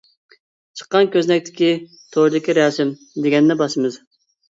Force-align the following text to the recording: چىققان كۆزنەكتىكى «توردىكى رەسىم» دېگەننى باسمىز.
چىققان 0.81 1.09
كۆزنەكتىكى 1.17 1.71
«توردىكى 2.17 2.59
رەسىم» 2.63 2.97
دېگەننى 3.23 3.63
باسمىز. 3.65 4.05